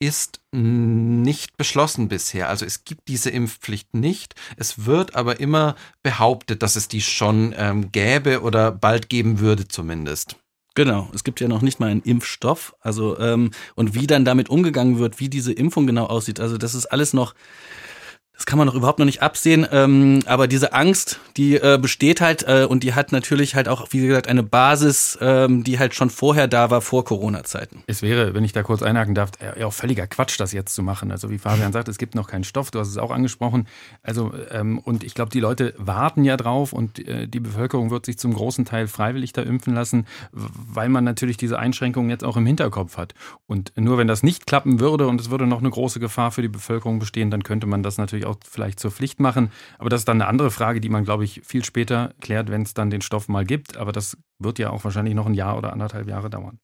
[0.00, 2.48] ist nicht beschlossen bisher.
[2.48, 4.34] Also es gibt diese Impfpflicht nicht.
[4.56, 9.68] Es wird aber immer behauptet, dass es die schon ähm, gäbe oder bald geben würde
[9.68, 10.36] zumindest.
[10.74, 12.74] Genau, es gibt ja noch nicht mal einen Impfstoff.
[12.80, 16.40] Also ähm, und wie dann damit umgegangen wird, wie diese Impfung genau aussieht.
[16.40, 17.34] Also das ist alles noch
[18.42, 22.20] das kann man noch überhaupt noch nicht absehen, ähm, aber diese Angst, die äh, besteht
[22.20, 25.94] halt äh, und die hat natürlich halt auch, wie gesagt, eine Basis, ähm, die halt
[25.94, 27.84] schon vorher da war, vor Corona-Zeiten.
[27.86, 30.82] Es wäre, wenn ich da kurz einhaken darf, ja auch völliger Quatsch, das jetzt zu
[30.82, 31.12] machen.
[31.12, 33.68] Also wie Fabian sagt, es gibt noch keinen Stoff, du hast es auch angesprochen.
[34.02, 38.06] Also ähm, und ich glaube, die Leute warten ja drauf und äh, die Bevölkerung wird
[38.06, 42.36] sich zum großen Teil freiwillig da impfen lassen, weil man natürlich diese Einschränkungen jetzt auch
[42.36, 43.14] im Hinterkopf hat.
[43.46, 46.42] Und nur wenn das nicht klappen würde und es würde noch eine große Gefahr für
[46.42, 49.50] die Bevölkerung bestehen, dann könnte man das natürlich auch vielleicht zur Pflicht machen.
[49.78, 52.62] Aber das ist dann eine andere Frage, die man, glaube ich, viel später klärt, wenn
[52.62, 53.76] es dann den Stoff mal gibt.
[53.76, 56.58] Aber das wird ja auch wahrscheinlich noch ein Jahr oder anderthalb Jahre dauern.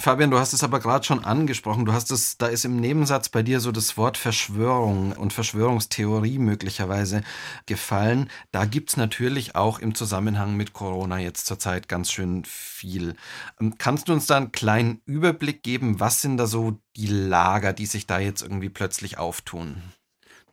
[0.00, 1.84] Fabian, du hast es aber gerade schon angesprochen.
[1.84, 6.38] Du hast es, da ist im Nebensatz bei dir so das Wort Verschwörung und Verschwörungstheorie
[6.38, 7.22] möglicherweise
[7.66, 8.30] gefallen.
[8.52, 13.14] Da gibt es natürlich auch im Zusammenhang mit Corona jetzt zurzeit ganz schön viel.
[13.60, 16.00] Ähm, kannst du uns da einen kleinen Überblick geben?
[16.00, 19.82] Was sind da so die Lager, die sich da jetzt irgendwie plötzlich auftun?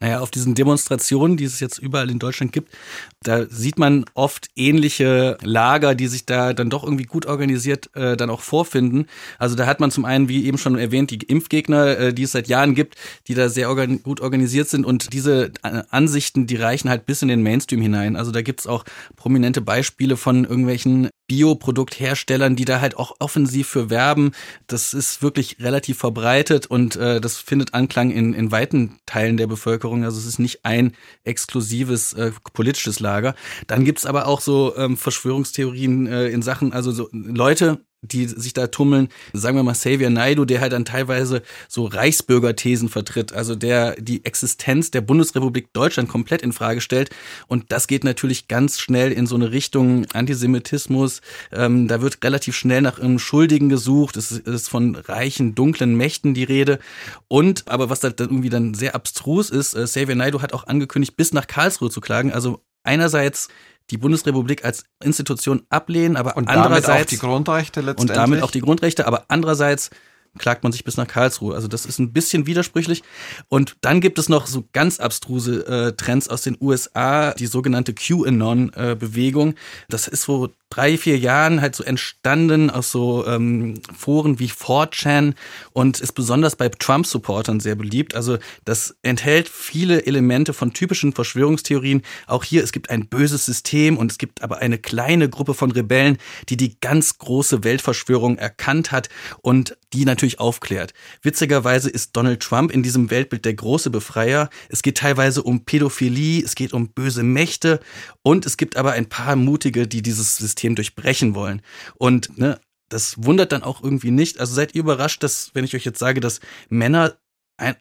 [0.02, 2.74] Naja, auf diesen Demonstrationen, die es jetzt überall in Deutschland gibt,
[3.22, 8.18] da sieht man oft ähnliche Lager, die sich da dann doch irgendwie gut organisiert äh,
[8.18, 9.06] dann auch vorfinden.
[9.38, 12.32] Also da hat man zum einen, wie eben schon erwähnt, die Impfgegner, äh, die es
[12.32, 12.96] seit Jahren gibt,
[13.28, 17.22] die da sehr organ gut organisiert sind und diese äh, Ansichten, die reichen halt bis
[17.22, 18.16] in den Mainstream hinein.
[18.16, 18.84] Also da gibt's auch
[19.16, 24.32] prominente Beispiele von irgendwelchen Bioproduktherstellern, die da halt auch offensiv für werben.
[24.68, 29.48] Das ist wirklich relativ verbreitet und äh, das findet Anklang in, in weiten Teilen der
[29.48, 30.04] Bevölkerung.
[30.04, 30.92] Also es ist nicht ein
[31.24, 33.34] exklusives äh, politisches Lager.
[33.68, 38.54] Dann gibt's aber auch so ähm, Verschwörungstheorien äh, in Sachen, also so Leute, die sich
[38.54, 43.54] da tummeln, sagen wir mal Xavier Naidu, der halt dann teilweise so Reichsbürgerthesen vertritt, also
[43.56, 47.12] der die Existenz der Bundesrepublik Deutschland komplett in Frage stellt.
[47.48, 51.22] Und das geht natürlich ganz schnell in so eine Richtung Antisemitismus.
[51.52, 54.18] Ähm, da wird relativ schnell nach einem Schuldigen gesucht.
[54.18, 56.80] Es ist von reichen, dunklen Mächten die Rede.
[57.28, 60.66] Und, aber was halt dann irgendwie dann sehr abstrus ist, äh, Xavier Naidu hat auch
[60.66, 62.32] angekündigt, bis nach Karlsruhe zu klagen.
[62.32, 63.50] Also einerseits
[63.92, 68.44] die Bundesrepublik als Institution ablehnen, aber und andererseits damit auch die Grundrechte letztendlich und damit
[68.44, 69.90] auch die Grundrechte, aber andererseits
[70.38, 71.56] klagt man sich bis nach Karlsruhe.
[71.56, 73.04] Also das ist ein bisschen widersprüchlich.
[73.50, 77.94] Und dann gibt es noch so ganz abstruse äh, Trends aus den USA, die sogenannte
[77.94, 79.52] QAnon-Bewegung.
[79.52, 79.56] Äh,
[79.90, 85.34] das ist so drei, vier Jahren halt so entstanden aus so ähm, Foren wie 4chan
[85.74, 88.16] und ist besonders bei Trump-Supportern sehr beliebt.
[88.16, 92.02] Also das enthält viele Elemente von typischen Verschwörungstheorien.
[92.26, 95.72] Auch hier, es gibt ein böses System und es gibt aber eine kleine Gruppe von
[95.72, 96.18] Rebellen,
[96.50, 99.10] die die ganz große Weltverschwörung erkannt hat
[99.42, 100.94] und die natürlich aufklärt.
[101.22, 104.50] Witzigerweise ist Donald Trump in diesem Weltbild der große Befreier.
[104.70, 107.82] Es geht teilweise um Pädophilie, es geht um böse Mächte
[108.24, 111.62] und es gibt aber ein paar Mutige, die dieses System durchbrechen wollen.
[111.96, 114.40] Und ne, das wundert dann auch irgendwie nicht.
[114.40, 117.18] Also seid ihr überrascht, dass, wenn ich euch jetzt sage, dass Männer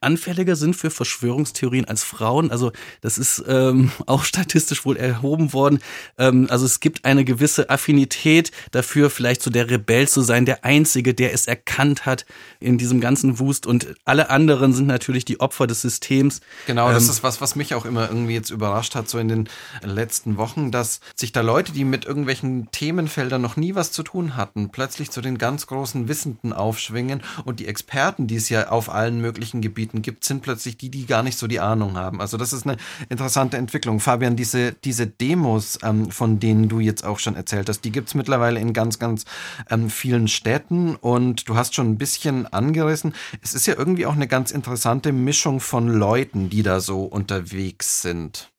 [0.01, 2.51] anfälliger sind für Verschwörungstheorien als Frauen.
[2.51, 5.81] Also das ist ähm, auch statistisch wohl erhoben worden.
[6.19, 10.65] Ähm, also es gibt eine gewisse Affinität dafür, vielleicht so der Rebell zu sein, der
[10.65, 12.27] Einzige, der es erkannt hat
[12.61, 13.67] in diesem ganzen Wust.
[13.67, 16.41] Und alle anderen sind natürlich die Opfer des Systems.
[16.67, 19.29] Genau, das ähm, ist was, was mich auch immer irgendwie jetzt überrascht hat, so in
[19.29, 19.49] den
[19.83, 24.37] letzten Wochen, dass sich da Leute, die mit irgendwelchen Themenfeldern noch nie was zu tun
[24.37, 28.91] hatten, plötzlich zu den ganz großen Wissenden aufschwingen und die Experten, die es ja auf
[28.91, 32.21] allen möglichen Gebieten gibt, sind plötzlich die, die gar nicht so die Ahnung haben.
[32.21, 32.77] Also das ist eine
[33.09, 34.01] interessante Entwicklung.
[34.01, 38.09] Fabian, diese, diese Demos, ähm, von denen du jetzt auch schon erzählt hast, die gibt
[38.09, 39.25] es mittlerweile in ganz, ganz
[39.71, 43.15] ähm, vielen Städten und du hast schon ein bisschen angerissen.
[43.43, 48.03] Es ist ja irgendwie auch eine ganz interessante Mischung von Leuten, die da so unterwegs
[48.03, 48.51] sind.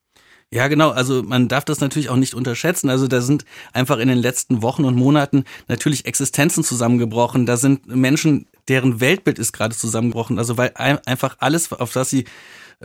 [0.53, 0.89] Ja, genau.
[0.89, 2.89] Also man darf das natürlich auch nicht unterschätzen.
[2.89, 7.45] Also da sind einfach in den letzten Wochen und Monaten natürlich Existenzen zusammengebrochen.
[7.45, 10.37] Da sind Menschen, deren Weltbild ist gerade zusammengebrochen.
[10.37, 12.25] Also weil einfach alles, auf das sie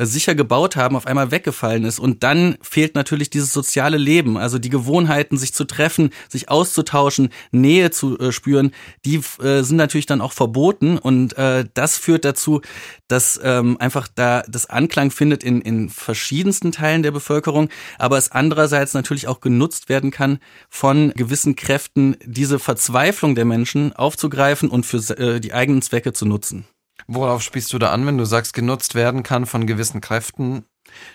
[0.05, 1.99] sicher gebaut haben, auf einmal weggefallen ist.
[1.99, 7.31] Und dann fehlt natürlich dieses soziale Leben, also die Gewohnheiten, sich zu treffen, sich auszutauschen,
[7.51, 8.73] Nähe zu äh, spüren,
[9.05, 10.99] die äh, sind natürlich dann auch verboten.
[10.99, 12.61] Und äh, das führt dazu,
[13.09, 18.33] dass ähm, einfach da das Anklang findet in, in verschiedensten Teilen der Bevölkerung, aber es
[18.33, 24.85] andererseits natürlich auch genutzt werden kann von gewissen Kräften, diese Verzweiflung der Menschen aufzugreifen und
[24.85, 26.67] für äh, die eigenen Zwecke zu nutzen.
[27.07, 30.65] Worauf spielst du da an, wenn du sagst, genutzt werden kann von gewissen Kräften?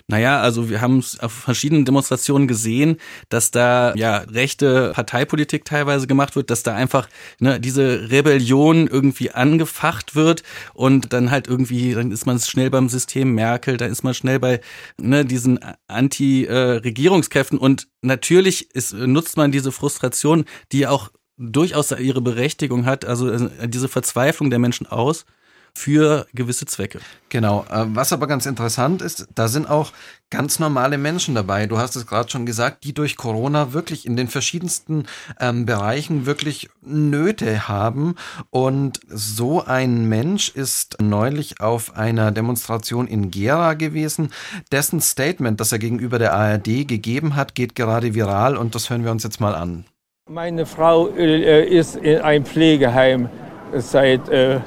[0.07, 2.97] Naja, also wir haben es auf verschiedenen Demonstrationen gesehen,
[3.29, 7.07] dass da ja rechte Parteipolitik teilweise gemacht wird, dass da einfach
[7.39, 12.89] ne, diese Rebellion irgendwie angefacht wird und dann halt irgendwie, dann ist man schnell beim
[12.89, 14.61] System Merkel, da ist man schnell bei
[14.97, 22.85] ne, diesen Anti-Regierungskräften und natürlich ist, nutzt man diese Frustration, die auch durchaus ihre Berechtigung
[22.85, 25.25] hat, also äh, diese Verzweiflung der Menschen aus
[25.73, 26.99] für gewisse Zwecke.
[27.29, 27.65] Genau.
[27.69, 29.91] Äh, was aber ganz interessant ist, da sind auch
[30.29, 31.67] ganz normale Menschen dabei.
[31.67, 35.05] Du hast es gerade schon gesagt, die durch Corona wirklich in den verschiedensten
[35.39, 38.15] ähm, Bereichen wirklich Nöte haben.
[38.49, 44.31] Und so ein Mensch ist neulich auf einer Demonstration in Gera gewesen.
[44.71, 49.03] Dessen Statement, das er gegenüber der ARD gegeben hat, geht gerade viral und das hören
[49.03, 49.85] wir uns jetzt mal an.
[50.29, 53.27] Meine Frau äh, ist in einem Pflegeheim
[53.73, 54.59] seit äh,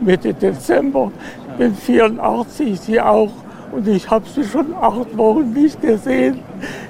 [0.00, 1.12] Mitte Dezember.
[1.58, 3.30] Bin 84, sie auch.
[3.72, 6.40] Und ich habe sie schon acht Wochen nicht gesehen.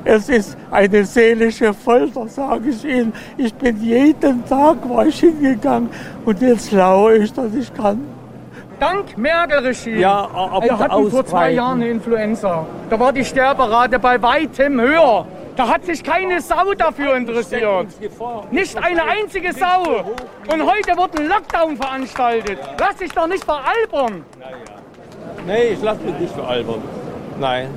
[0.04, 3.12] Es ist eine seelische Folter, sage ich Ihnen.
[3.36, 5.90] Ich bin jeden Tag war ich hingegangen
[6.24, 8.00] und jetzt laue ich, dass ich kann.
[8.78, 10.00] Dank Merkel-Regime.
[10.00, 12.64] Ja, aber Wir hatten vor zwei Jahren eine Influenza.
[12.88, 15.26] Da war die Sterberate bei weitem höher.
[15.56, 17.88] Da hat sich keine Sau dafür interessiert.
[18.50, 20.04] Nicht eine einzige Sau.
[20.52, 22.58] Und heute wird ein Lockdown veranstaltet.
[22.78, 24.24] Lass dich doch nicht veralbern.
[25.46, 26.82] Nee, ich lass mich nicht veralbern.
[27.38, 27.68] Nein.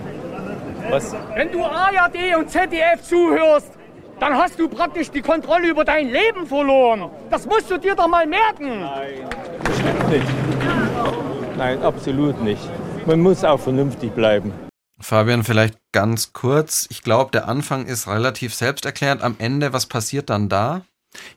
[0.89, 1.15] Was?
[1.35, 3.71] Wenn du ARD und ZDF zuhörst,
[4.19, 7.09] dann hast du praktisch die Kontrolle über dein Leben verloren.
[7.29, 8.81] Das musst du dir doch mal merken.
[8.81, 9.27] Nein,
[9.63, 10.27] bestimmt nicht.
[11.57, 12.69] Nein, absolut nicht.
[13.05, 14.53] Man muss auch vernünftig bleiben.
[14.99, 16.87] Fabian, vielleicht ganz kurz.
[16.89, 19.21] Ich glaube, der Anfang ist relativ selbsterklärend.
[19.21, 20.83] Am Ende, was passiert dann da?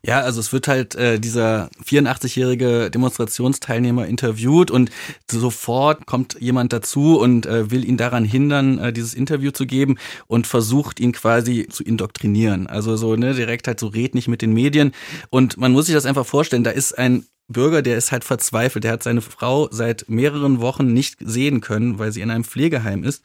[0.02, 4.90] Ja, also es wird halt äh, dieser 84-jährige Demonstrationsteilnehmer interviewt und
[5.30, 9.98] sofort kommt jemand dazu und äh, will ihn daran hindern, äh, dieses Interview zu geben
[10.26, 12.66] und versucht ihn quasi zu indoktrinieren.
[12.66, 14.92] Also so ne, direkt halt so red nicht mit den Medien
[15.30, 18.84] und man muss sich das einfach vorstellen, da ist ein Bürger, der ist halt verzweifelt.
[18.84, 23.04] Der hat seine Frau seit mehreren Wochen nicht sehen können, weil sie in einem Pflegeheim
[23.04, 23.24] ist.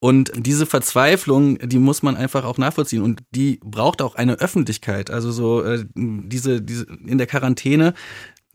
[0.00, 5.10] Und diese Verzweiflung, die muss man einfach auch nachvollziehen und die braucht auch eine Öffentlichkeit.
[5.10, 7.94] Also so äh, diese, diese in der Quarantäne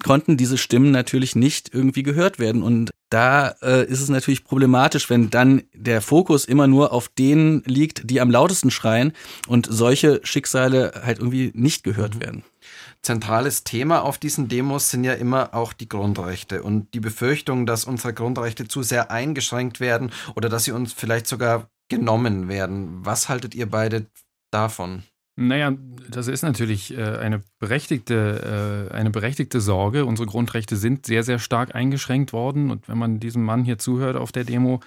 [0.03, 2.61] konnten diese Stimmen natürlich nicht irgendwie gehört werden.
[2.61, 7.63] Und da äh, ist es natürlich problematisch, wenn dann der Fokus immer nur auf denen
[7.65, 9.13] liegt, die am lautesten schreien
[9.47, 12.21] und solche Schicksale halt irgendwie nicht gehört mhm.
[12.21, 12.43] werden
[13.03, 17.85] zentrales Thema auf diesen Demos sind ja immer auch die Grundrechte und die Befürchtung, dass
[17.85, 23.05] unsere Grundrechte zu sehr eingeschränkt werden oder dass sie uns vielleicht sogar genommen werden.
[23.05, 24.07] Was haltet ihr beide
[24.51, 25.03] davon?
[25.35, 25.73] Naja,
[26.09, 30.05] das ist natürlich äh, eine berechtigte, äh, eine berechtigte Sorge.
[30.05, 32.69] Unsere Grundrechte sind sehr, sehr stark eingeschränkt worden.
[32.69, 34.79] Und wenn man diesem Mann hier zuhört auf der Demo,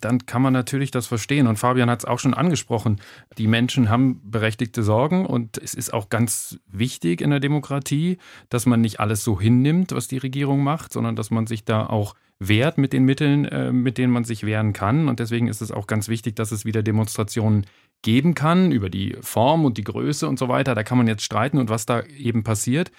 [0.00, 1.46] dann kann man natürlich das verstehen.
[1.46, 3.00] Und Fabian hat es auch schon angesprochen.
[3.36, 8.16] Die Menschen haben berechtigte Sorgen und es ist auch ganz wichtig in der Demokratie,
[8.48, 11.86] dass man nicht alles so hinnimmt, was die Regierung macht, sondern dass man sich da
[11.86, 15.08] auch wehrt mit den Mitteln, äh, mit denen man sich wehren kann.
[15.08, 17.66] Und deswegen ist es auch ganz wichtig, dass es wieder Demonstrationen
[18.02, 20.74] geben kann über die Form und die Größe und so weiter.
[20.74, 22.90] Da kann man jetzt streiten und was da eben passiert.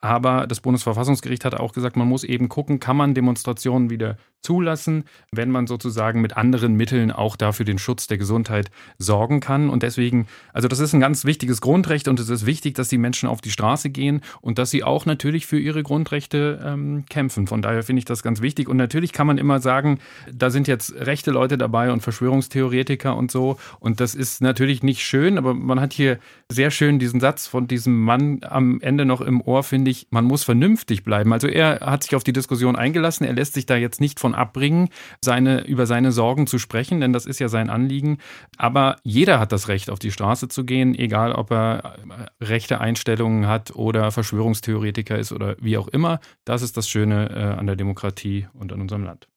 [0.00, 5.04] Aber das Bundesverfassungsgericht hat auch gesagt, man muss eben gucken, kann man Demonstrationen wieder zulassen,
[5.32, 9.68] wenn man sozusagen mit anderen Mitteln auch dafür den Schutz der Gesundheit sorgen kann.
[9.68, 12.96] Und deswegen, also das ist ein ganz wichtiges Grundrecht und es ist wichtig, dass die
[12.96, 17.48] Menschen auf die Straße gehen und dass sie auch natürlich für ihre Grundrechte ähm, kämpfen.
[17.48, 18.68] Von daher finde ich das ganz wichtig.
[18.68, 19.98] Und natürlich kann man immer sagen,
[20.32, 23.58] da sind jetzt rechte Leute dabei und Verschwörungstheoretiker und so.
[23.80, 27.66] Und das ist natürlich nicht schön, aber man hat hier sehr schön diesen Satz von
[27.66, 31.32] diesem Mann am Ende noch im Ohr, finde ich, man muss vernünftig bleiben.
[31.32, 34.35] Also er hat sich auf die Diskussion eingelassen, er lässt sich da jetzt nicht von
[34.36, 34.88] abbringen,
[35.20, 38.18] seine, über seine Sorgen zu sprechen, denn das ist ja sein Anliegen.
[38.56, 41.96] Aber jeder hat das Recht, auf die Straße zu gehen, egal ob er
[42.40, 46.20] äh, rechte Einstellungen hat oder Verschwörungstheoretiker ist oder wie auch immer.
[46.44, 49.28] Das ist das Schöne äh, an der Demokratie und an unserem Land.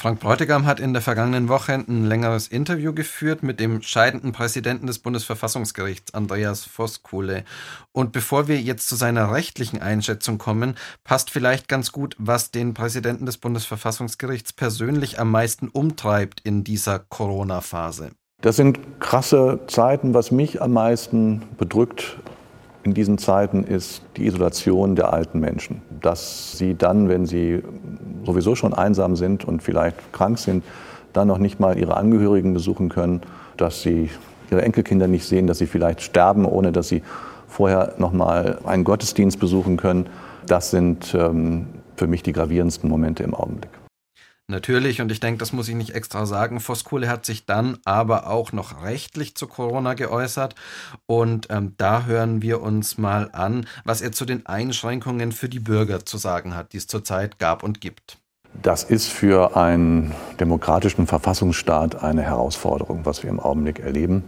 [0.00, 4.86] Frank Bräutigam hat in der vergangenen Woche ein längeres Interview geführt mit dem scheidenden Präsidenten
[4.86, 7.42] des Bundesverfassungsgerichts, Andreas Voskuhle.
[7.90, 12.74] Und bevor wir jetzt zu seiner rechtlichen Einschätzung kommen, passt vielleicht ganz gut, was den
[12.74, 18.10] Präsidenten des Bundesverfassungsgerichts persönlich am meisten umtreibt in dieser Corona-Phase.
[18.40, 20.14] Das sind krasse Zeiten.
[20.14, 22.20] Was mich am meisten bedrückt
[22.84, 25.82] in diesen Zeiten ist die Isolation der alten Menschen.
[26.02, 27.62] Dass sie dann, wenn sie
[28.24, 30.64] sowieso schon einsam sind und vielleicht krank sind,
[31.12, 33.22] dann noch nicht mal ihre Angehörigen besuchen können,
[33.56, 34.10] dass sie
[34.50, 37.02] ihre Enkelkinder nicht sehen, dass sie vielleicht sterben, ohne dass sie
[37.48, 40.06] vorher noch mal einen Gottesdienst besuchen können.
[40.46, 43.70] Das sind ähm, für mich die gravierendsten Momente im Augenblick.
[44.50, 48.28] Natürlich, und ich denke, das muss ich nicht extra sagen, Voskuhle hat sich dann aber
[48.28, 50.54] auch noch rechtlich zu Corona geäußert.
[51.04, 55.60] Und ähm, da hören wir uns mal an, was er zu den Einschränkungen für die
[55.60, 58.16] Bürger zu sagen hat, die es zurzeit gab und gibt.
[58.62, 64.24] Das ist für einen demokratischen Verfassungsstaat eine Herausforderung, was wir im Augenblick erleben.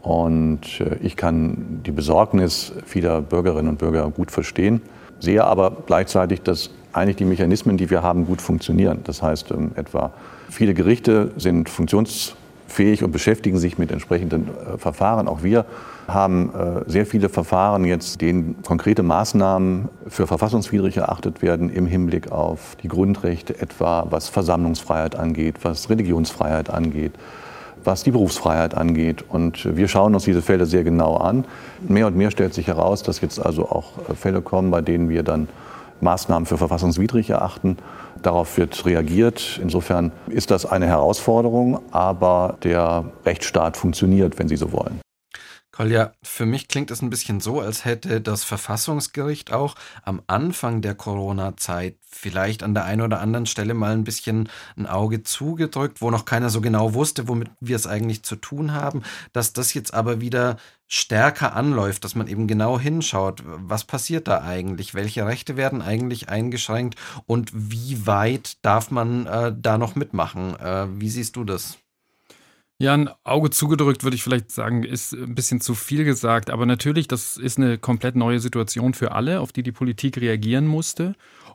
[0.00, 4.80] Und äh, ich kann die Besorgnis vieler Bürgerinnen und Bürger gut verstehen,
[5.20, 9.00] sehe aber gleichzeitig, dass eigentlich die Mechanismen, die wir haben, gut funktionieren.
[9.04, 10.12] Das heißt ähm, etwa,
[10.48, 15.28] viele Gerichte sind funktionsfähig und beschäftigen sich mit entsprechenden äh, Verfahren.
[15.28, 15.66] Auch wir
[16.06, 22.30] haben äh, sehr viele Verfahren jetzt, denen konkrete Maßnahmen für verfassungswidrig erachtet werden im Hinblick
[22.30, 27.12] auf die Grundrechte, etwa was Versammlungsfreiheit angeht, was Religionsfreiheit angeht
[27.86, 29.24] was die Berufsfreiheit angeht.
[29.28, 31.44] Und wir schauen uns diese Fälle sehr genau an.
[31.86, 35.08] Mehr und mehr stellt sich heraus, dass jetzt also auch äh, Fälle kommen, bei denen
[35.08, 35.48] wir dann
[36.04, 37.78] Maßnahmen für verfassungswidrig erachten.
[38.22, 39.58] Darauf wird reagiert.
[39.60, 45.03] Insofern ist das eine Herausforderung, aber der Rechtsstaat funktioniert, wenn Sie so wollen.
[45.74, 50.82] Kolja, für mich klingt es ein bisschen so, als hätte das Verfassungsgericht auch am Anfang
[50.82, 56.00] der Corona-Zeit vielleicht an der einen oder anderen Stelle mal ein bisschen ein Auge zugedrückt,
[56.00, 59.74] wo noch keiner so genau wusste, womit wir es eigentlich zu tun haben, dass das
[59.74, 65.26] jetzt aber wieder stärker anläuft, dass man eben genau hinschaut, was passiert da eigentlich, welche
[65.26, 70.54] Rechte werden eigentlich eingeschränkt und wie weit darf man äh, da noch mitmachen?
[70.54, 71.78] Äh, wie siehst du das?
[72.84, 76.50] Ja, ein Auge zugedrückt würde ich vielleicht sagen, ist ein bisschen zu viel gesagt.
[76.50, 80.66] Aber natürlich, das ist eine komplett neue Situation für alle, auf die die Politik reagieren
[80.66, 81.14] musste.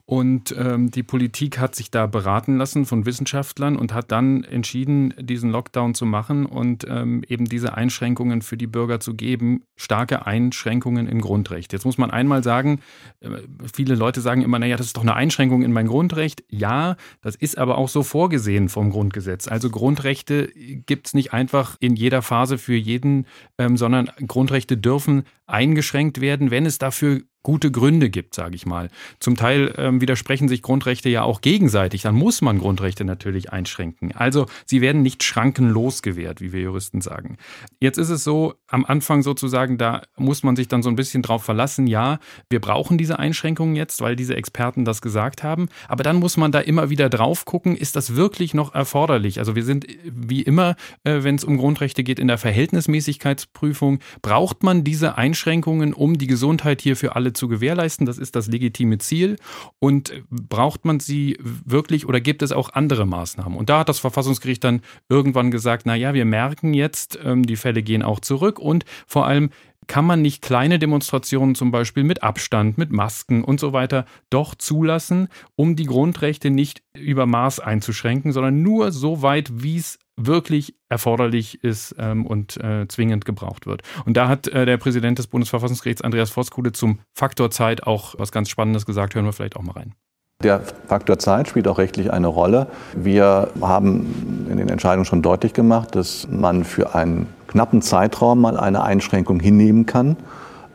[0.10, 5.13] Und ähm, die Politik hat sich da beraten lassen von Wissenschaftlern und hat dann entschieden,
[5.19, 10.26] diesen Lockdown zu machen und ähm, eben diese Einschränkungen für die Bürger zu geben, starke
[10.26, 11.74] Einschränkungen im Grundrecht.
[11.74, 12.80] Jetzt muss man einmal sagen,
[13.19, 13.30] äh,
[13.72, 16.43] viele Leute sagen immer, naja, das ist doch eine Einschränkung in mein Grundrecht.
[16.50, 19.48] Ja, das ist aber auch so vorgesehen vom Grundgesetz.
[19.48, 20.48] Also Grundrechte
[20.88, 23.28] gibt's nicht einfach in jeder Phase für jeden,
[23.60, 28.89] ähm, sondern Grundrechte dürfen eingeschränkt werden, wenn es dafür gute Gründe gibt, sage ich mal.
[29.19, 32.02] Zum Teil ähm, widersprechen sich Grundrechte ja auch gegenseitig.
[32.02, 34.13] Dann muss man Grundrechte natürlich einschränken.
[34.13, 37.38] Also sie werden nicht schrankenlos gewährt, wie wir Juristen sagen.
[37.80, 41.21] Jetzt ist es so, am Anfang sozusagen, da muss man sich dann so ein bisschen
[41.21, 45.69] drauf verlassen, ja, wir brauchen diese Einschränkungen jetzt, weil diese Experten das gesagt haben.
[45.88, 49.39] Aber dann muss man da immer wieder drauf gucken, ist das wirklich noch erforderlich?
[49.39, 53.99] Also wir sind wie immer, äh, wenn es um Grundrechte geht, in der Verhältnismäßigkeitsprüfung.
[54.21, 58.06] Braucht man diese Einschränkungen, um die Gesundheit hier für alle alle zu gewährleisten.
[58.06, 59.38] Das ist das legitime Ziel.
[59.80, 63.58] Und braucht man sie wirklich oder gibt es auch andere Maßnahmen?
[63.58, 67.56] Und da hat das Verfassungsgericht dann irgendwann gesagt, na ja, wir merken jetzt, ähm, die
[67.56, 69.50] Fälle gehen auch zurück und vor allem
[69.88, 74.54] kann man nicht kleine Demonstrationen zum Beispiel mit Abstand, mit Masken und so weiter doch
[74.54, 80.76] zulassen, um die Grundrechte nicht über Maß einzuschränken, sondern nur so weit, wie es wirklich
[80.90, 83.82] erforderlich ist ähm, und äh, zwingend gebraucht wird.
[84.06, 88.32] Und da hat äh, der Präsident des Bundesverfassungsgerichts Andreas Voskuhle zum Faktor Zeit auch was
[88.32, 89.16] ganz Spannendes gesagt.
[89.16, 89.94] Hören wir vielleicht auch mal rein.
[90.42, 92.67] Der Faktor Zeit spielt auch rechtlich eine Rolle.
[92.96, 98.58] Wir haben in den Entscheidungen schon deutlich gemacht, dass man für einen knappen Zeitraum mal
[98.58, 100.15] eine Einschränkung hinnehmen kann,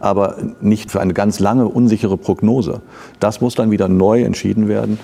[0.01, 2.83] aber nicht für eine ganz lange unsichere Prognose.
[3.21, 4.99] Das muss dann wieder neu entschieden werden.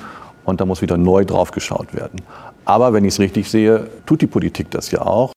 [0.45, 2.21] und da muss wieder neu drauf geschaut werden.
[2.65, 5.33] Aber wenn ich es richtig sehe, tut die Politik das ja auch.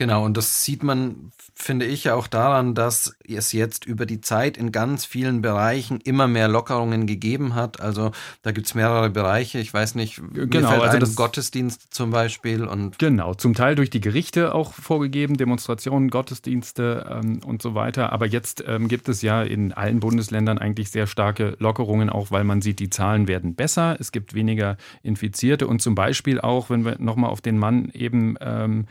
[0.00, 4.22] Genau, und das sieht man, finde ich, ja auch daran, dass es jetzt über die
[4.22, 7.82] Zeit in ganz vielen Bereichen immer mehr Lockerungen gegeben hat.
[7.82, 9.58] Also da gibt es mehrere Bereiche.
[9.58, 14.00] Ich weiß nicht, genau, also das Gottesdienst zum Beispiel und genau, zum Teil durch die
[14.00, 18.10] Gerichte auch vorgegeben, Demonstrationen, Gottesdienste ähm, und so weiter.
[18.10, 22.44] Aber jetzt ähm, gibt es ja in allen Bundesländern eigentlich sehr starke Lockerungen, auch weil
[22.44, 23.98] man sieht, die Zahlen werden besser.
[24.00, 28.36] Es gibt weniger Infizierte und zum Beispiel auch, wenn wir nochmal auf den Mann eben
[28.40, 28.86] ähm,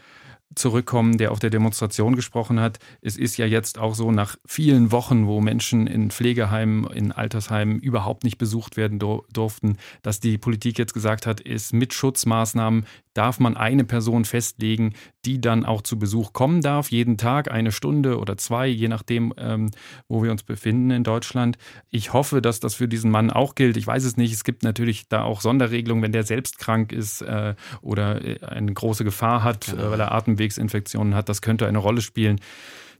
[0.56, 2.80] zurückkommen, der auf der Demonstration gesprochen hat.
[3.02, 7.80] Es ist ja jetzt auch so, nach vielen Wochen, wo Menschen in Pflegeheimen, in Altersheimen
[7.80, 13.39] überhaupt nicht besucht werden durften, dass die Politik jetzt gesagt hat, ist mit Schutzmaßnahmen darf
[13.39, 14.93] man eine Person festlegen,
[15.26, 19.34] die dann auch zu Besuch kommen darf, jeden Tag eine Stunde oder zwei, je nachdem,
[19.38, 19.72] ähm,
[20.07, 21.57] wo wir uns befinden in Deutschland.
[21.89, 23.78] Ich hoffe, dass das für diesen Mann auch gilt.
[23.78, 24.34] Ich weiß es nicht.
[24.34, 28.74] Es gibt natürlich da auch Sonderregelungen, wenn der selbst krank ist äh, oder äh, eine
[28.74, 31.30] große Gefahr hat, äh, weil er Atemwegsinfektionen hat.
[31.30, 32.39] Das könnte eine Rolle spielen.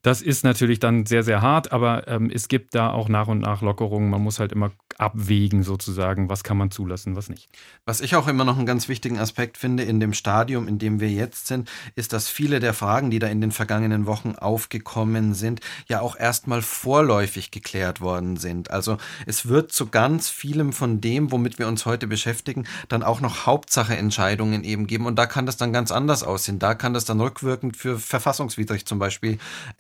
[0.02, 3.40] Das ist natürlich dann sehr, sehr hart, aber ähm, es gibt da auch nach und
[3.40, 4.10] nach Lockerungen.
[4.10, 7.50] Man muss halt immer abwägen sozusagen, was kann man zulassen, was nicht.
[7.86, 11.00] Was ich auch immer noch einen ganz wichtigen Aspekt finde in dem Stadium, in dem
[11.00, 15.34] wir jetzt sind, ist, dass viele der Fragen, die da in den vergangenen Wochen aufgekommen
[15.34, 18.72] sind, ja auch erstmal vorläufig geklärt worden sind.
[18.72, 23.22] Also es wird zu ganz vielem von dem, womit wir uns heute beschäftigen, dann auch
[23.22, 25.06] noch Hauptsache-Entscheidungen eben geben.
[25.06, 26.60] Und da kann das dann ganz anders aussehen.
[26.60, 29.38] Da kann das dann rückwirkend für verfassungswidrig zum Beispiel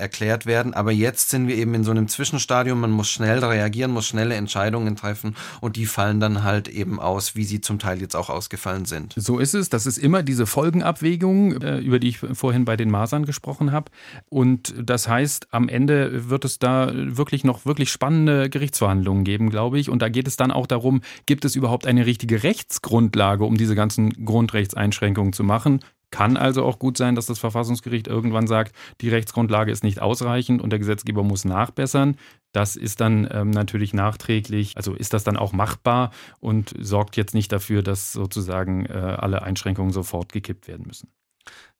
[0.09, 0.73] erklärt werden.
[0.73, 2.79] Aber jetzt sind wir eben in so einem Zwischenstadium.
[2.81, 7.35] Man muss schnell reagieren, muss schnelle Entscheidungen treffen und die fallen dann halt eben aus,
[7.35, 9.13] wie sie zum Teil jetzt auch ausgefallen sind.
[9.15, 9.69] So ist es.
[9.69, 13.91] Das ist immer diese Folgenabwägung, äh, über die ich vorhin bei den Masern gesprochen habe.
[14.29, 19.79] Und das heißt, am Ende wird es da wirklich noch wirklich spannende Gerichtsverhandlungen geben, glaube
[19.79, 19.89] ich.
[19.89, 23.75] Und da geht es dann auch darum, gibt es überhaupt eine richtige Rechtsgrundlage, um diese
[23.75, 25.81] ganzen Grundrechtseinschränkungen zu machen?
[26.11, 30.61] Kann also auch gut sein, dass das Verfassungsgericht irgendwann sagt, die Rechtsgrundlage ist nicht ausreichend
[30.61, 32.15] und der Gesetzgeber muss nachbessern.
[32.51, 37.35] Das ist dann ähm, natürlich nachträglich, also ist das dann auch machbar und sorgt jetzt
[37.35, 41.09] nicht dafür, dass sozusagen äh, alle Einschränkungen sofort gekippt werden müssen.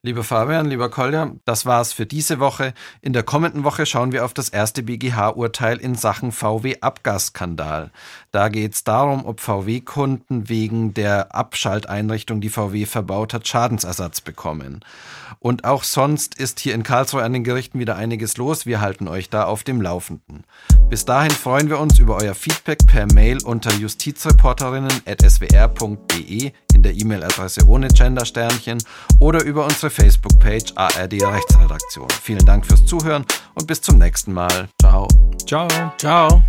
[0.02, 2.74] Lieber Fabian, lieber Kolja, das war's für diese Woche.
[3.02, 7.92] In der kommenden Woche schauen wir auf das erste BGH-Urteil in Sachen VW-Abgasskandal.
[8.32, 14.86] Da geht's darum, ob VW-Kunden wegen der Abschalteinrichtung, die VW verbaut hat, Schadensersatz bekommen.
[15.40, 18.66] Und auch sonst ist hier in Karlsruhe an den Gerichten wieder einiges los.
[18.66, 20.46] Wir halten euch da auf dem Laufenden.
[20.90, 27.66] Bis dahin freuen wir uns über euer Feedback per Mail unter justizreporterinnen.swr.de in der E-Mail-Adresse
[27.68, 28.82] ohne Gender-Sternchen
[29.20, 32.08] oder über unsere Facebook-Page ARD Rechtsredaktion.
[32.22, 34.70] Vielen Dank fürs Zuhören und bis zum nächsten Mal.
[34.82, 35.08] Ciao.
[35.46, 35.68] Ciao.
[35.98, 36.44] Ciao.